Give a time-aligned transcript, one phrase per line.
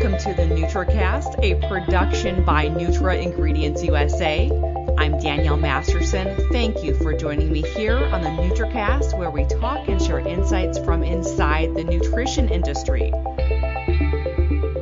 [0.00, 4.48] Welcome to the NutraCast, a production by Nutra Ingredients USA.
[4.96, 6.36] I'm Danielle Masterson.
[6.52, 10.78] Thank you for joining me here on the NutraCast, where we talk and share insights
[10.78, 13.10] from inside the nutrition industry.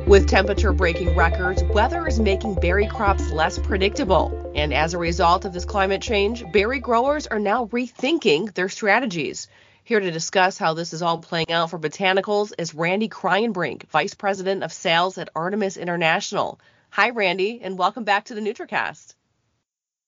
[0.05, 4.51] With temperature breaking records, weather is making berry crops less predictable.
[4.53, 9.47] And as a result of this climate change, berry growers are now rethinking their strategies.
[9.87, 14.15] Here to discuss how this is all playing out for botanicals is Randy Kreienbrink, Vice
[14.15, 16.59] President of Sales at Artemis International.
[16.89, 19.15] Hi, Randy, and welcome back to the NutraCast.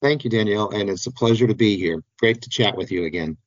[0.01, 2.03] Thank you, Danielle, and it's a pleasure to be here.
[2.19, 3.37] Great to chat with you again.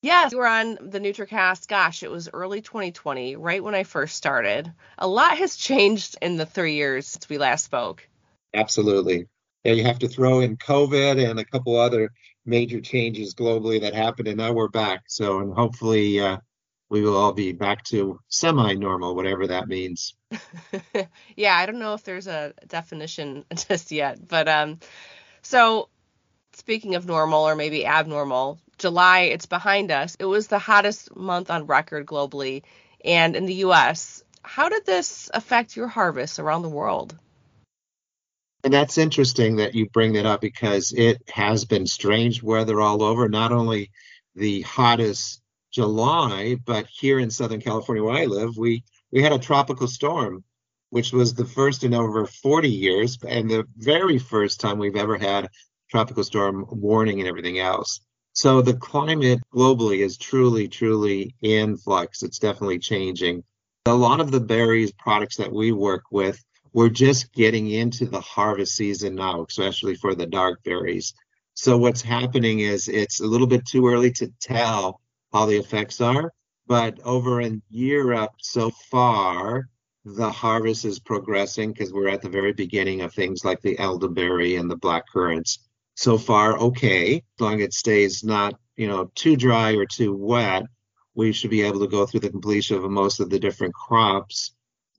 [0.00, 1.68] Yes, you were on the NutraCast.
[1.68, 4.72] Gosh, it was early 2020, right when I first started.
[4.96, 8.08] A lot has changed in the three years since we last spoke.
[8.54, 9.28] Absolutely.
[9.64, 12.10] You have to throw in COVID and a couple other
[12.44, 15.04] major changes globally that happened, and now we're back.
[15.08, 16.36] So, and hopefully, uh,
[16.90, 20.14] we will all be back to semi-normal, whatever that means.
[21.36, 24.78] yeah, I don't know if there's a definition just yet, but um,
[25.42, 25.88] so
[26.52, 30.16] speaking of normal or maybe abnormal, July it's behind us.
[30.18, 32.62] It was the hottest month on record globally
[33.04, 34.22] and in the U.S.
[34.42, 37.16] How did this affect your harvest around the world?
[38.64, 43.02] And that's interesting that you bring that up because it has been strange weather all
[43.02, 43.90] over, not only
[44.34, 49.38] the hottest July, but here in Southern California where I live, we, we had a
[49.38, 50.44] tropical storm,
[50.88, 55.18] which was the first in over 40 years and the very first time we've ever
[55.18, 55.50] had
[55.90, 58.00] tropical storm warning and everything else.
[58.32, 62.22] So the climate globally is truly, truly in flux.
[62.22, 63.44] It's definitely changing.
[63.84, 66.42] A lot of the berries products that we work with
[66.74, 71.14] we're just getting into the harvest season now, especially for the dark berries.
[71.54, 75.00] So what's happening is it's a little bit too early to tell
[75.32, 76.32] how the effects are,
[76.66, 79.68] but over in Europe so far,
[80.04, 84.56] the harvest is progressing because we're at the very beginning of things like the elderberry
[84.56, 85.60] and the black currants.
[85.94, 90.12] So far, okay, as long as it stays not, you know, too dry or too
[90.12, 90.64] wet,
[91.14, 94.54] we should be able to go through the completion of most of the different crops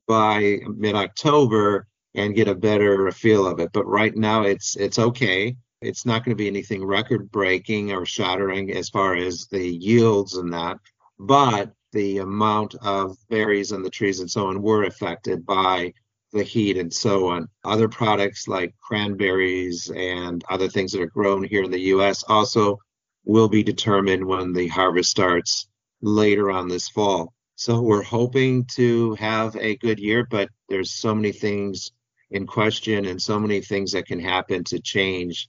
[0.08, 3.70] by mid-October and get a better feel of it.
[3.74, 5.56] But right now, it's it's okay.
[5.82, 10.54] It's not going to be anything record-breaking or shattering as far as the yields and
[10.54, 10.78] that,
[11.20, 15.94] but the amount of berries on the trees and so on were affected by
[16.34, 17.48] the heat and so on.
[17.64, 22.24] Other products like cranberries and other things that are grown here in the U.S.
[22.28, 22.80] also
[23.24, 25.68] will be determined when the harvest starts
[26.02, 27.34] later on this fall.
[27.58, 31.92] So we're hoping to have a good year, but there's so many things
[32.30, 35.48] in question and so many things that can happen to change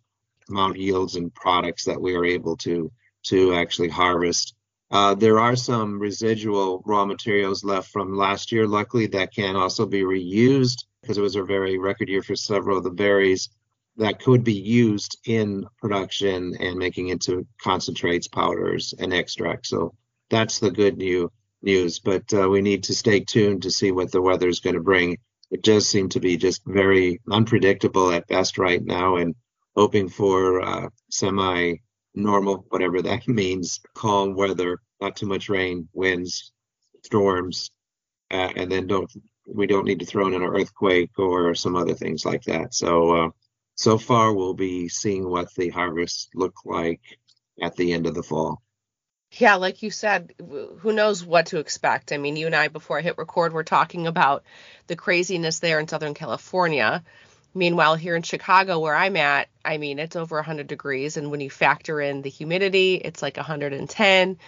[0.49, 2.93] amount yields and products that we are able to
[3.25, 4.55] to actually harvest.
[4.93, 9.85] Uh, there are some residual raw materials left from last year, luckily, that can also
[9.85, 13.49] be reused because it was a very record year for several of the berries
[13.97, 19.71] that could be used in production and making into concentrates, powders, and extracts.
[19.71, 19.95] So
[20.31, 21.31] that's the good news
[21.63, 24.77] news, but uh, we need to stay tuned to see what the weather is going
[24.77, 25.19] to bring.
[25.51, 29.35] It does seem to be just very unpredictable at best right now, and
[29.75, 31.77] hoping for uh, semi
[32.15, 36.53] normal, whatever that means, calm weather, not too much rain, winds,
[37.05, 37.71] storms,
[38.31, 39.11] uh, and then don't
[39.47, 42.75] we don't need to throw in an earthquake or some other things like that.
[42.75, 43.31] So uh,
[43.77, 47.01] so far we'll be seeing what the harvests look like
[47.61, 48.63] at the end of the fall.
[49.39, 52.13] Yeah, like you said, who knows what to expect?
[52.13, 54.45] I mean, you and I, before I hit record, we're talking about
[54.87, 57.05] the craziness there in Southern California.
[57.55, 61.17] Meanwhile, here in Chicago, where I'm at, I mean, it's over 100 degrees.
[61.17, 64.39] And when you factor in the humidity, it's like 110.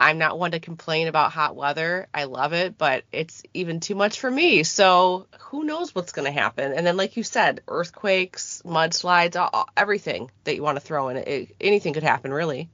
[0.00, 2.08] I'm not one to complain about hot weather.
[2.12, 4.64] I love it, but it's even too much for me.
[4.64, 6.72] So who knows what's going to happen?
[6.72, 11.18] And then, like you said, earthquakes, mudslides, all, everything that you want to throw in
[11.18, 12.68] it, anything could happen, really.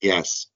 [0.00, 0.46] Yes,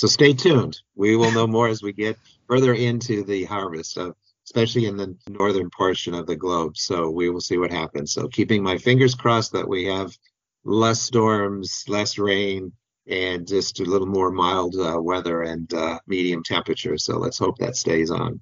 [0.00, 0.80] so stay tuned.
[0.94, 2.16] We will know more as we get
[2.48, 4.14] further into the harvest, of,
[4.46, 6.78] especially in the northern portion of the globe.
[6.78, 8.14] So we will see what happens.
[8.14, 10.16] So keeping my fingers crossed that we have
[10.64, 12.72] less storms, less rain,
[13.08, 16.96] and just a little more mild uh, weather and uh, medium temperature.
[16.96, 18.40] So let's hope that stays on.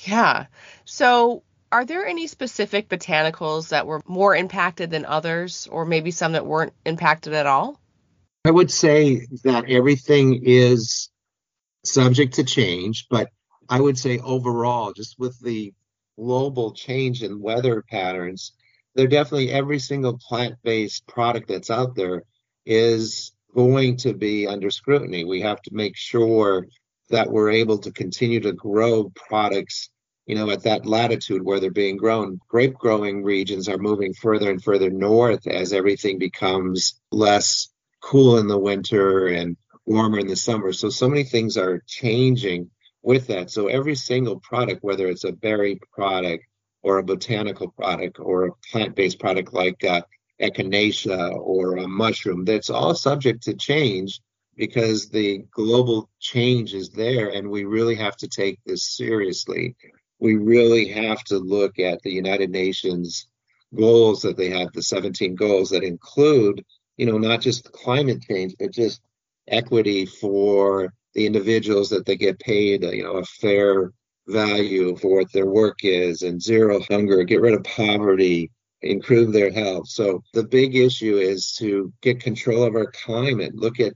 [0.00, 0.44] Yeah.
[0.84, 1.42] So
[1.72, 6.44] are there any specific botanicals that were more impacted than others, or maybe some that
[6.44, 7.80] weren't impacted at all?
[8.46, 11.10] I would say that everything is
[11.84, 13.28] subject to change, but
[13.68, 15.74] I would say overall, just with the
[16.16, 18.52] global change in weather patterns,
[18.94, 22.22] there definitely every single plant-based product that's out there
[22.64, 25.24] is going to be under scrutiny.
[25.24, 26.68] We have to make sure
[27.10, 29.90] that we're able to continue to grow products
[30.26, 32.40] you know, at that latitude where they're being grown.
[32.48, 37.68] Grape growing regions are moving further and further north as everything becomes less
[38.06, 40.72] cool in the winter and warmer in the summer.
[40.72, 42.70] So, so many things are changing
[43.02, 43.50] with that.
[43.50, 46.44] So, every single product, whether it's a berry product
[46.82, 50.02] or a botanical product or a plant based product like uh,
[50.40, 54.20] echinacea or a mushroom, that's all subject to change
[54.56, 59.74] because the global change is there and we really have to take this seriously
[60.18, 63.28] we really have to look at the United Nations
[63.74, 66.64] goals that they have, the 17 goals that include,
[66.96, 69.00] you know, not just climate change, but just
[69.48, 73.92] equity for the individuals that they get paid, you know, a fair
[74.28, 78.50] value for what their work is and zero hunger, get rid of poverty,
[78.82, 79.88] improve their health.
[79.88, 83.94] So the big issue is to get control of our climate, look at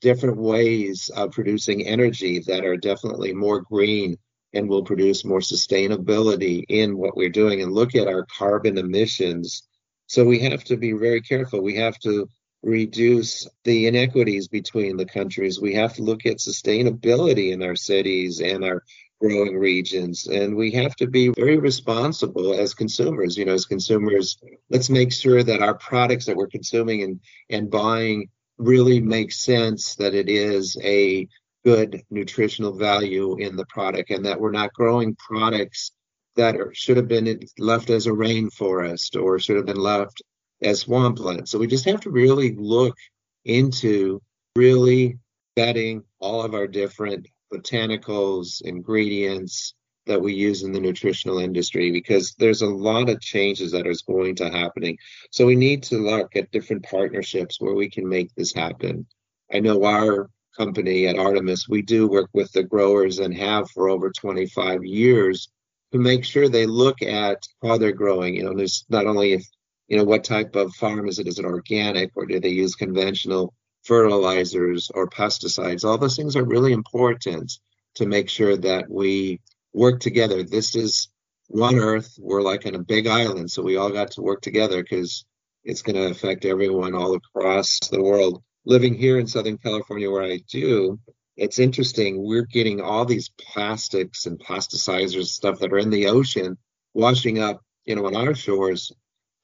[0.00, 4.16] different ways of producing energy that are definitely more green
[4.54, 9.67] and will produce more sustainability in what we're doing and look at our carbon emissions.
[10.08, 11.62] So we have to be very careful.
[11.62, 12.28] We have to
[12.62, 15.60] reduce the inequities between the countries.
[15.60, 18.82] We have to look at sustainability in our cities and our
[19.20, 20.26] growing regions.
[20.26, 23.36] And we have to be very responsible as consumers.
[23.36, 24.38] You know, as consumers,
[24.70, 27.20] let's make sure that our products that we're consuming and,
[27.50, 31.28] and buying really make sense, that it is a
[31.64, 35.92] good nutritional value in the product and that we're not growing products
[36.38, 40.22] that should have been left as a rainforest or should have been left
[40.62, 41.48] as swampland.
[41.48, 42.96] So we just have to really look
[43.44, 44.22] into
[44.54, 45.18] really
[45.56, 49.74] vetting all of our different botanicals, ingredients
[50.06, 54.02] that we use in the nutritional industry because there's a lot of changes that is
[54.02, 54.96] going to happening.
[55.32, 59.06] So we need to look at different partnerships where we can make this happen.
[59.52, 63.88] I know our company at Artemis, we do work with the growers and have for
[63.88, 65.48] over 25 years
[65.92, 68.34] to make sure they look at how they're growing.
[68.34, 69.46] You know, there's not only if,
[69.86, 71.26] you know, what type of farm is it?
[71.26, 73.54] Is it organic or do they use conventional
[73.84, 75.84] fertilizers or pesticides?
[75.84, 77.52] All those things are really important
[77.94, 79.40] to make sure that we
[79.72, 80.42] work together.
[80.42, 81.08] This is
[81.48, 82.18] one earth.
[82.18, 83.50] We're like on a big island.
[83.50, 85.24] So we all got to work together because
[85.64, 90.22] it's going to affect everyone all across the world living here in Southern California where
[90.22, 90.98] I do,
[91.38, 92.20] it's interesting.
[92.20, 96.58] We're getting all these plastics and plasticizers stuff that are in the ocean
[96.94, 98.92] washing up, you know, on our shores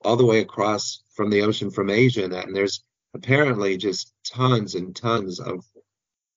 [0.03, 2.25] all the way across from the ocean from Asia.
[2.25, 2.83] And there's
[3.15, 5.65] apparently just tons and tons of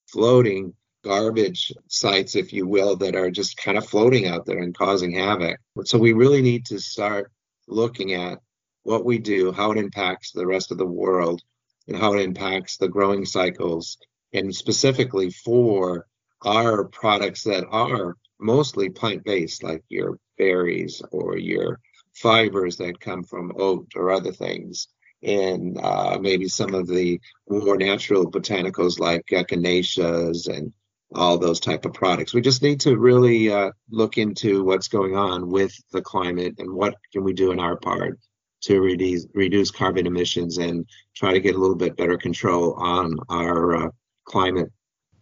[0.07, 0.73] floating
[1.03, 5.13] garbage sites, if you will, that are just kind of floating out there and causing
[5.13, 5.57] havoc.
[5.85, 7.31] So we really need to start
[7.67, 8.39] looking at
[8.83, 11.41] what we do, how it impacts the rest of the world,
[11.87, 13.97] and how it impacts the growing cycles,
[14.37, 16.05] and specifically for
[16.45, 21.79] our products that are mostly plant based, like your berries or your
[22.13, 24.87] fibers that come from oat or other things,
[25.23, 27.19] and uh, maybe some of the
[27.49, 30.73] more natural botanicals like echinaceas and
[31.15, 32.33] all those type of products.
[32.33, 36.71] We just need to really uh, look into what's going on with the climate and
[36.71, 38.19] what can we do in our part
[38.63, 40.85] to reduce, reduce carbon emissions and
[41.15, 43.89] try to get a little bit better control on our uh,
[44.27, 44.71] climate.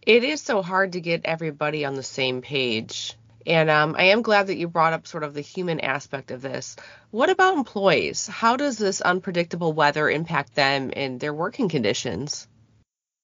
[0.02, 3.14] It is so hard to get everybody on the same page.
[3.46, 6.42] And um, I am glad that you brought up sort of the human aspect of
[6.42, 6.76] this.
[7.10, 8.26] What about employees?
[8.26, 12.48] How does this unpredictable weather impact them and their working conditions?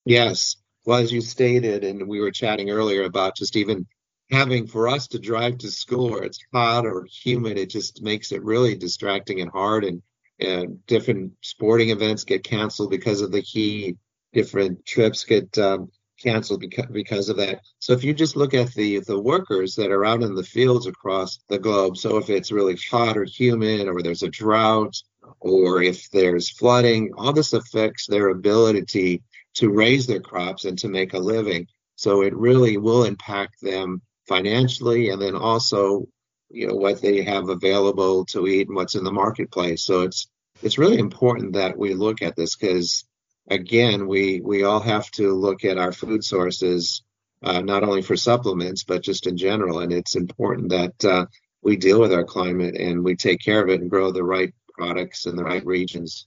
[0.04, 0.56] Yes.
[0.84, 3.86] Well, as you stated, and we were chatting earlier about just even
[4.30, 8.32] having for us to drive to school where it's hot or humid, it just makes
[8.32, 9.84] it really distracting and hard.
[9.84, 10.02] And
[10.42, 13.96] and different sporting events get canceled because of the heat.
[14.32, 15.90] Different trips get um,
[16.22, 17.60] canceled because, because of that.
[17.78, 20.86] So if you just look at the the workers that are out in the fields
[20.86, 24.94] across the globe, so if it's really hot or humid, or there's a drought,
[25.40, 29.22] or if there's flooding, all this affects their ability
[29.54, 31.66] to raise their crops and to make a living.
[31.96, 36.06] So it really will impact them financially, and then also
[36.50, 39.82] you know what they have available to eat and what's in the marketplace.
[39.82, 40.28] So it's
[40.62, 43.04] it's really important that we look at this because
[43.48, 47.02] again we we all have to look at our food sources
[47.42, 51.26] uh, not only for supplements but just in general and it's important that uh,
[51.62, 54.54] we deal with our climate and we take care of it and grow the right
[54.76, 56.26] products in the right regions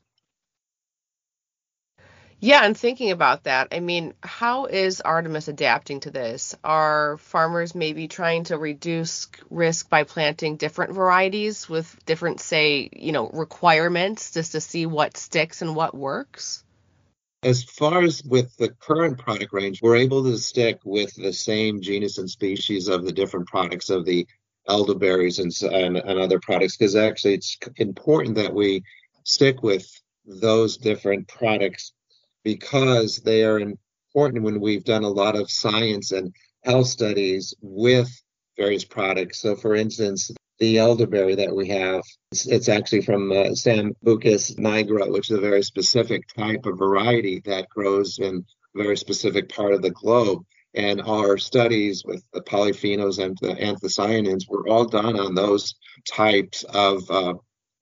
[2.42, 6.54] yeah, and thinking about that, I mean, how is Artemis adapting to this?
[6.64, 13.14] Are farmers maybe trying to reduce risk by planting different varieties with different, say, you
[13.14, 16.65] know, requirements just to see what sticks and what works?
[17.46, 21.80] As far as with the current product range, we're able to stick with the same
[21.80, 24.26] genus and species of the different products of the
[24.68, 28.82] elderberries and, and, and other products because actually it's important that we
[29.26, 29.88] stick with
[30.26, 31.94] those different products
[32.44, 36.34] because they are important when we've done a lot of science and
[36.64, 38.10] health studies with
[38.58, 39.40] various products.
[39.40, 45.12] So, for instance, the elderberry that we have, it's, it's actually from uh, Sambucus nigra,
[45.12, 48.46] which is a very specific type of variety that grows in
[48.76, 50.44] a very specific part of the globe.
[50.74, 55.76] And our studies with the polyphenols and the anthocyanins were all done on those
[56.10, 57.36] types of uh,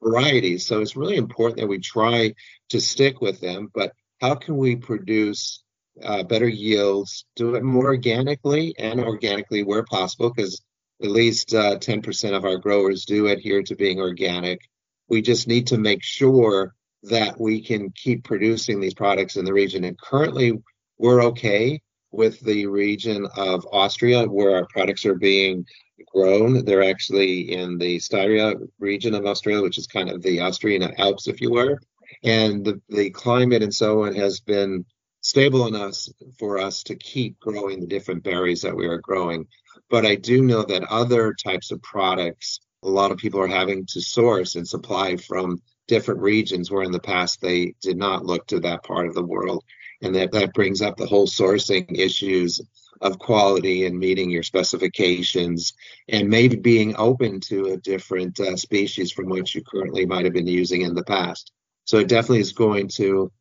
[0.03, 0.67] varieties.
[0.67, 2.33] So it's really important that we try
[2.69, 3.69] to stick with them.
[3.73, 5.63] But how can we produce
[6.01, 10.31] uh, better yields, do it more organically and organically where possible?
[10.31, 10.61] Because
[11.03, 14.61] at least uh, 10% of our growers do adhere to being organic.
[15.09, 19.53] We just need to make sure that we can keep producing these products in the
[19.53, 19.83] region.
[19.83, 20.53] And currently,
[20.97, 21.81] we're okay
[22.11, 25.65] with the region of Austria where our products are being
[26.13, 26.63] grown.
[26.63, 31.27] They're actually in the Styria region of Austria, which is kind of the Austrian Alps,
[31.27, 31.79] if you were.
[32.23, 34.85] And the, the climate and so on has been
[35.23, 35.97] stable enough
[36.37, 39.47] for us to keep growing the different berries that we are growing.
[39.89, 43.85] But I do know that other types of products, a lot of people are having
[43.87, 48.45] to source and supply from different regions where in the past they did not look
[48.47, 49.63] to that part of the world.
[50.01, 52.61] And that, that brings up the whole sourcing issues
[52.99, 55.73] of quality and meeting your specifications
[56.09, 60.33] and maybe being open to a different uh, species from what you currently might have
[60.33, 61.53] been using in the past.
[61.85, 63.31] So it definitely is going to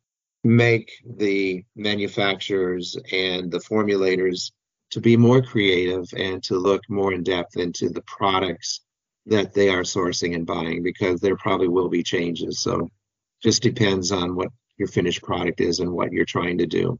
[0.43, 4.51] make the manufacturers and the formulators
[4.91, 8.81] to be more creative and to look more in depth into the products
[9.25, 12.59] that they are sourcing and buying because there probably will be changes.
[12.59, 12.89] So
[13.41, 16.99] just depends on what your finished product is and what you're trying to do.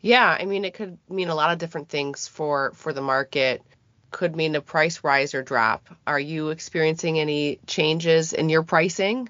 [0.00, 3.62] Yeah, I mean it could mean a lot of different things for for the market.
[4.10, 5.88] Could mean a price rise or drop.
[6.06, 9.28] Are you experiencing any changes in your pricing?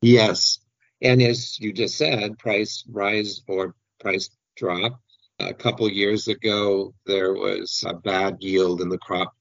[0.00, 0.58] Yes.
[1.02, 5.00] And as you just said, price rise or price drop.
[5.38, 9.34] A couple years ago, there was a bad yield in the crop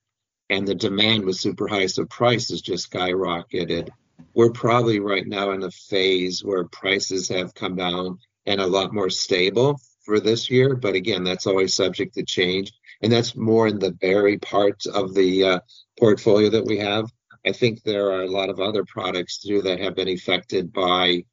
[0.50, 3.90] and the demand was super high, so prices just skyrocketed.
[4.34, 8.94] We're probably right now in a phase where prices have come down and a lot
[8.94, 10.76] more stable for this year.
[10.76, 12.72] But again, that's always subject to change.
[13.02, 15.60] And that's more in the berry part of the uh,
[16.00, 17.10] portfolio that we have.
[17.46, 21.24] I think there are a lot of other products too that have been affected by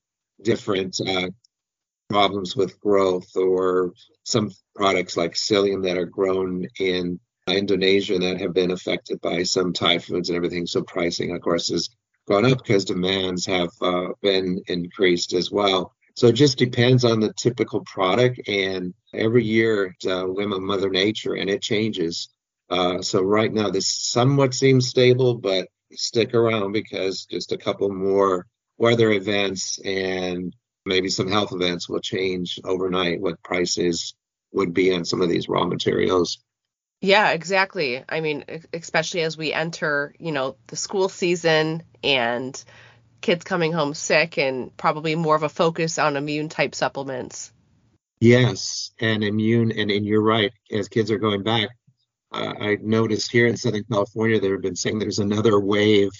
[0.42, 1.28] different uh,
[2.08, 3.92] problems with growth or
[4.24, 7.18] some products like psyllium that are grown in
[7.48, 10.66] Indonesia that have been affected by some typhoons and everything.
[10.66, 11.88] So pricing, of course, has
[12.28, 15.94] gone up because demands have uh, been increased as well.
[16.14, 20.60] So it just depends on the typical product, and every year it's a whim of
[20.60, 22.28] Mother Nature, and it changes.
[22.68, 27.90] Uh, so right now, this somewhat seems stable, but stick around because just a couple
[27.90, 28.46] more
[28.82, 34.14] weather events and maybe some health events will change overnight what prices
[34.52, 36.38] would be on some of these raw materials.
[37.00, 38.04] Yeah, exactly.
[38.08, 42.62] I mean, especially as we enter, you know, the school season and
[43.20, 47.52] kids coming home sick and probably more of a focus on immune type supplements.
[48.20, 50.52] Yes, and immune, and, and you're right.
[50.72, 51.68] As kids are going back,
[52.32, 56.10] uh, I noticed here in Southern California, they've been saying there's another wave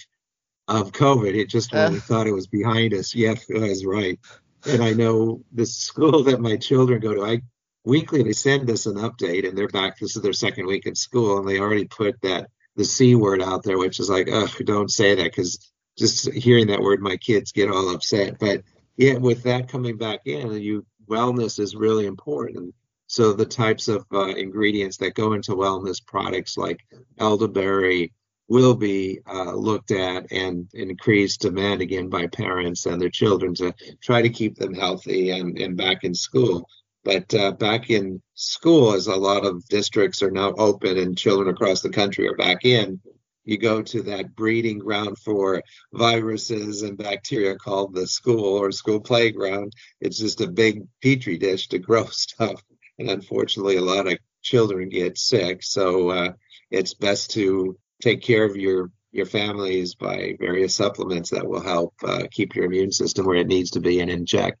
[0.67, 1.35] of COVID.
[1.35, 1.91] It just when uh.
[1.91, 3.13] we thought it was behind us.
[3.13, 4.19] Yes, I was right.
[4.65, 7.41] And I know the school that my children go to, I
[7.83, 9.99] weekly they send us an update, and they're back.
[9.99, 13.41] This is their second week in school, and they already put that the c word
[13.41, 17.17] out there, which is like, oh, don't say that because just hearing that word, my
[17.17, 18.39] kids get all upset.
[18.39, 18.63] But
[18.97, 22.73] yeah, with that coming back in, you wellness is really important.
[23.07, 26.79] So the types of uh, ingredients that go into wellness products like
[27.19, 28.13] elderberry
[28.47, 33.73] will be uh, looked at and increased demand again by parents and their children to
[34.01, 36.67] try to keep them healthy and, and back in school.
[37.03, 41.49] But uh, back in school, as a lot of districts are now open and children
[41.49, 43.01] across the country are back in,
[43.45, 45.61] you go to that breeding ground for
[45.93, 49.73] viruses and bacteria called the school or school playground.
[49.99, 52.61] It's just a big petri dish to grow stuff.
[52.99, 55.63] And unfortunately, a lot of children get sick.
[55.63, 56.33] So uh,
[56.71, 61.93] it's best to take care of your your families by various supplements that will help
[62.03, 64.57] uh, keep your immune system where it needs to be and in check.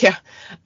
[0.00, 0.16] yeah,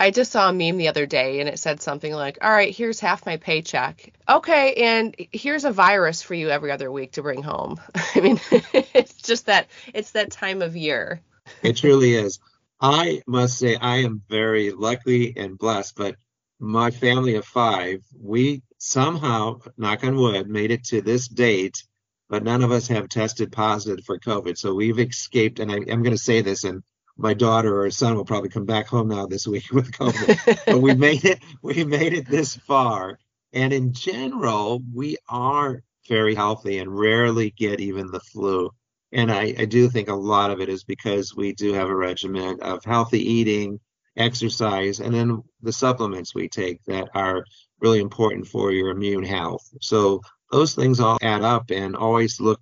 [0.01, 2.75] I just saw a meme the other day and it said something like, "All right,
[2.75, 4.15] here's half my paycheck.
[4.29, 7.81] Okay, and here's a virus for you every other week to bring home."
[8.15, 8.41] I mean,
[8.73, 11.21] it's just that it's that time of year.
[11.63, 12.39] It truly is.
[12.81, 16.17] I must say I am very lucky and blessed, but
[16.61, 21.83] my family of 5, we somehow, knock on wood, made it to this date
[22.29, 24.59] but none of us have tested positive for COVID.
[24.59, 26.83] So we've escaped, and I, am going to say this, and
[27.17, 30.61] my daughter or son will probably come back home now this week with COVID.
[30.67, 31.41] but we made it.
[31.63, 33.19] We made it this far,
[33.53, 38.71] and in general, we are very healthy and rarely get even the flu.
[39.13, 41.95] And I, I do think a lot of it is because we do have a
[41.95, 43.81] regimen of healthy eating,
[44.17, 47.45] exercise, and then the supplements we take that are
[47.81, 49.67] really important for your immune health.
[49.81, 52.61] So those things all add up and always look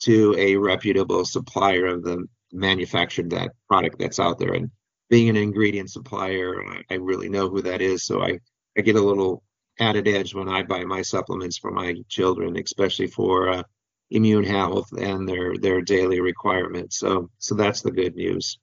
[0.00, 4.54] to a reputable supplier of the manufactured that product that's out there.
[4.54, 4.70] And
[5.08, 8.04] being an ingredient supplier, I really know who that is.
[8.04, 8.38] So I,
[8.76, 9.42] I get a little
[9.78, 13.62] added edge when I buy my supplements for my children, especially for uh,
[14.10, 16.98] immune health and their their daily requirements.
[16.98, 18.58] So so that's the good news.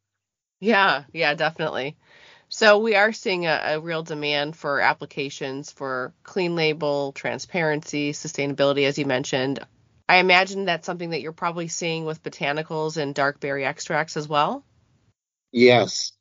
[0.60, 1.98] Yeah, yeah, definitely.
[2.50, 8.86] So we are seeing a, a, real demand for applications for clean label, transparency, sustainability,
[8.86, 9.60] as you mentioned.
[10.08, 14.30] I imagine that's something that you're probably seeing with botanicals and dark berry extracts as
[14.30, 14.63] well.
[15.51, 16.13] Yes,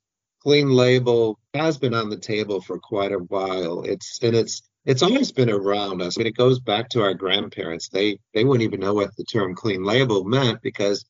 [0.43, 3.83] clean label has been on the table for quite a while.
[3.83, 6.17] It's and it's it's always been around us.
[6.17, 7.89] I mean, it goes back to our grandparents.
[7.89, 11.05] They they wouldn't even know what the term clean label meant because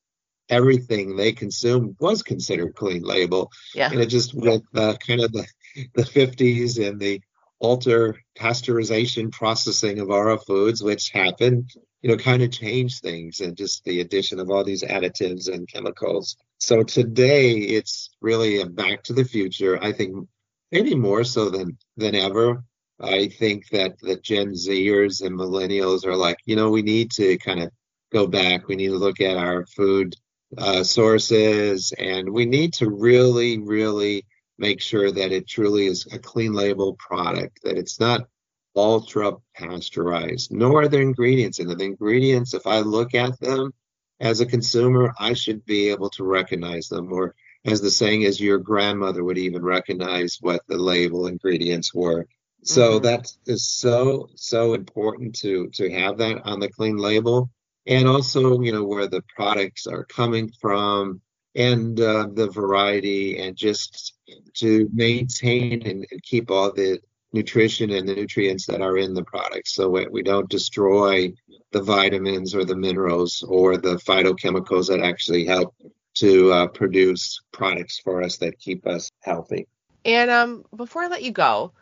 [0.49, 3.51] everything they consumed was considered clean label.
[3.75, 3.91] Yeah.
[3.91, 5.47] And it just with uh, kind of the
[5.95, 7.21] the 50s and the
[7.61, 11.71] ultra pasteurization processing of our foods, which happened,
[12.03, 15.69] you know, kind of changed things and just the addition of all these additives and
[15.69, 16.37] chemicals.
[16.59, 19.83] So today it's really a back to the future.
[19.83, 20.29] I think
[20.73, 22.65] maybe more so than than ever.
[22.99, 27.37] I think that the Gen Zers and millennials are like, you know, we need to
[27.39, 27.71] kind of
[28.11, 28.69] go back.
[28.69, 30.17] We need to look at our food
[30.57, 34.25] uh, sources, and we need to really, really
[34.59, 38.29] make sure that it truly is a clean label product, that it's not
[38.75, 41.79] ultra pasteurized, nor are there ingredients in it.
[41.79, 43.73] The ingredients, if I look at them
[44.21, 47.13] as a consumer, I should be able to recognize them.
[47.13, 52.27] Or as the saying is, your grandmother would even recognize what the label ingredients were.
[52.63, 53.05] So mm-hmm.
[53.05, 57.51] that is so so important to to have that on the clean label
[57.87, 61.21] and also you know where the products are coming from
[61.55, 64.15] and uh, the variety and just
[64.55, 66.99] to maintain and keep all the
[67.33, 71.33] nutrition and the nutrients that are in the products so we don't destroy
[71.73, 75.75] the vitamins or the minerals or the phytochemicals that actually help
[76.15, 79.67] to uh, produce products for us that keep us healthy.
[80.05, 81.73] And um, before i let you go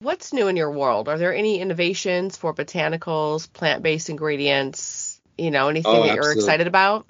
[0.00, 1.08] what's new in your world?
[1.08, 5.09] Are there any innovations for botanicals plant-based ingredients
[5.40, 7.06] you know, anything oh, that you're excited about?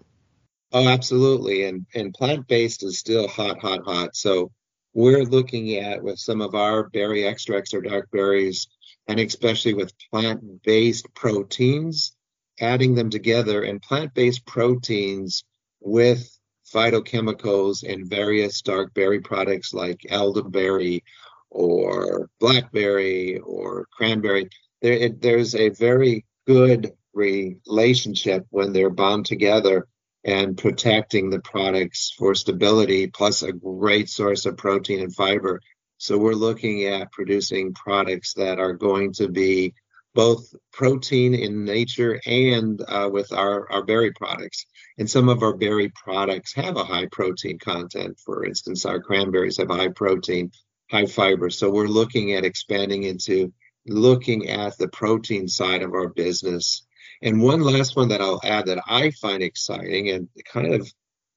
[0.73, 1.64] Oh, absolutely.
[1.64, 4.14] And and plant based is still hot, hot, hot.
[4.14, 4.53] So
[4.95, 8.69] we're looking at with some of our berry extracts or dark berries,
[9.09, 12.12] and especially with plant based proteins,
[12.61, 15.45] adding them together and plant based proteins
[15.81, 16.29] with
[16.73, 21.03] phytochemicals and various dark berry products like elderberry
[21.51, 24.49] or blackberry or cranberry.
[24.83, 29.87] There, it, there's a very good relationship when they're bound together
[30.25, 35.61] and protecting the products for stability, plus a great source of protein and fiber.
[35.99, 39.75] So we're looking at producing products that are going to be
[40.14, 44.66] both protein in nature and uh, with our, our berry products.
[44.99, 48.18] And some of our berry products have a high protein content.
[48.25, 50.51] For instance, our cranberries have high protein,
[50.90, 51.49] high fiber.
[51.51, 53.53] So we're looking at expanding into
[53.87, 56.87] looking at the protein side of our business
[57.23, 60.91] and one last one that I'll add that I find exciting and kind of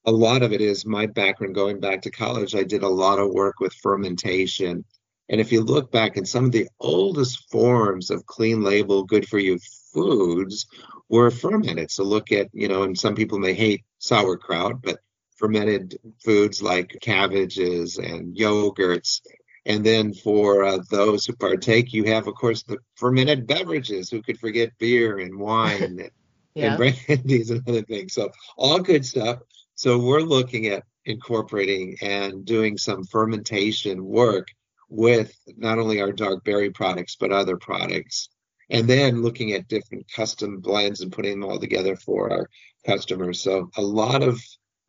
[0.05, 2.55] a lot of it is my background going back to college.
[2.55, 4.83] I did a lot of work with fermentation.
[5.29, 9.27] And if you look back in some of the oldest forms of clean label, good
[9.27, 9.59] for you
[9.93, 10.65] foods
[11.09, 11.91] were fermented.
[11.91, 14.99] So look at, you know, and some people may hate sauerkraut, but
[15.37, 19.21] fermented foods like cabbages and yogurts
[19.65, 24.09] and then for uh, those who partake, you have, of course, the fermented beverages.
[24.09, 26.09] Who could forget beer and wine and,
[26.55, 26.75] yeah.
[26.75, 28.13] and brandies and other things?
[28.13, 29.39] So all good stuff.
[29.75, 34.47] So we're looking at incorporating and doing some fermentation work
[34.89, 38.29] with not only our dark berry products but other products
[38.69, 42.49] and then looking at different custom blends and putting them all together for our
[42.85, 44.39] customers so a lot of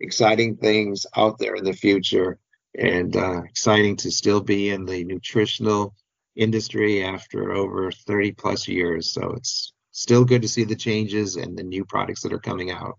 [0.01, 2.39] exciting things out there in the future
[2.77, 5.95] and uh, exciting to still be in the nutritional
[6.37, 9.11] industry after over 30 plus years.
[9.11, 12.71] So it's still good to see the changes and the new products that are coming
[12.71, 12.99] out.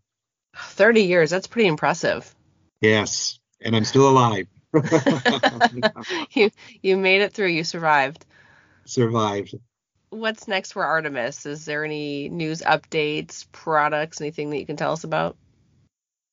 [0.55, 2.33] 30 years, that's pretty impressive.
[2.81, 4.47] Yes, and I'm still alive.
[6.31, 8.25] you you made it through, you survived.
[8.85, 9.55] Survived.
[10.09, 11.45] what's next for Artemis?
[11.45, 15.37] Is there any news updates, products, anything that you can tell us about?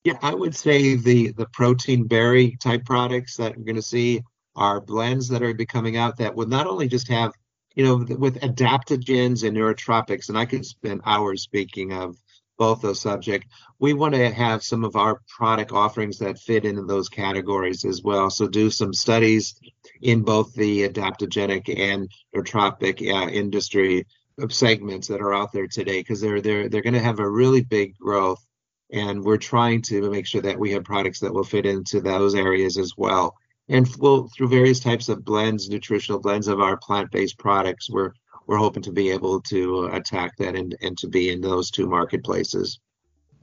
[0.04, 4.22] Yeah, I would say the the protein berry type products that we're going to see
[4.56, 7.32] are blends that are becoming out that would not only just have,
[7.76, 12.16] you know, with adaptogens and neurotropics, and I could spend hours speaking of
[12.58, 13.46] both those subjects.
[13.78, 18.02] We want to have some of our product offerings that fit into those categories as
[18.02, 18.28] well.
[18.28, 19.54] So do some studies
[20.02, 24.06] in both the adaptogenic and nootropic uh, industry
[24.48, 27.62] segments that are out there today because they're they're they're going to have a really
[27.62, 28.44] big growth
[28.92, 32.34] and we're trying to make sure that we have products that will fit into those
[32.34, 33.34] areas as well
[33.68, 38.12] and we'll through various types of blends nutritional blends of our plant-based products we're
[38.46, 41.86] we're hoping to be able to attack that and, and to be in those two
[41.86, 42.80] marketplaces.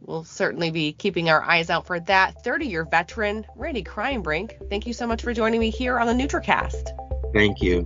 [0.01, 2.43] We'll certainly be keeping our eyes out for that.
[2.43, 6.13] 30 year veteran, Randy Kreienbrink, thank you so much for joining me here on the
[6.13, 6.89] NutraCast.
[7.33, 7.85] Thank you.